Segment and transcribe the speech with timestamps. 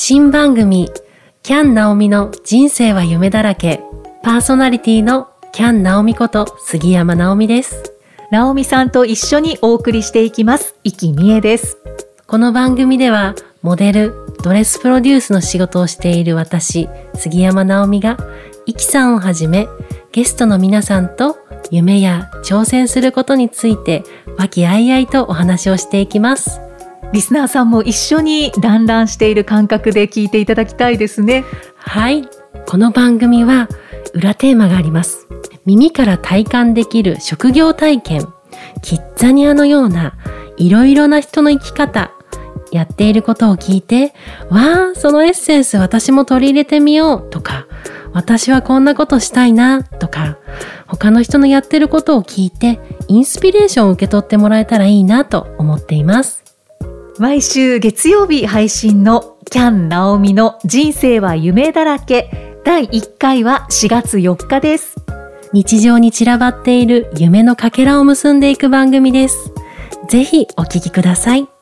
[0.00, 0.88] 新番組、
[1.42, 3.80] キャン・ナオミの人生は夢だらけ。
[4.22, 7.94] パーソナリティのキャン・ナオミこと杉山直美です。
[8.30, 10.76] ナオミさんと一緒にお送りしていきます。
[10.84, 11.78] 生きみえです。
[12.28, 14.14] この番組では、モデル、
[14.44, 18.18] ドレスプロデュースの仕事をしている私、杉山直美が、
[18.66, 19.66] イキさんをはじめ、
[20.12, 21.38] ゲストの皆さんと
[21.72, 24.04] 夢や挑戦することについて、
[24.38, 26.67] 和気あいあいとお話をしていきます。
[27.12, 31.44] リスナーさんも一緒に団らんしている感覚で聞いていただきたいですね。
[31.76, 32.28] はい。
[32.66, 33.68] この番組は
[34.14, 35.26] 裏テーマがあります。
[35.64, 38.26] 耳から体感できる職業体験。
[38.82, 40.14] キッザニアのような
[40.56, 42.12] いろいろな人の生き方。
[42.70, 44.12] やっていることを聞いて、
[44.50, 47.66] わあ、そのエッセンス私も取り入れてみようとか、
[48.12, 50.38] 私はこんなことしたいなとか、
[50.86, 52.78] 他の人のやってることを聞いて、
[53.08, 56.47] インスピレーションを受け取ってもらえたらいいなと思っています。
[57.18, 64.96] 毎週月曜日配信のキャン・ナオミの人生は夢だらけ第1回は4月4日です。
[65.52, 69.52] 日常に散らばっている夢のかけらを結んでいく番組です。
[70.08, 71.57] ぜひお聞きください。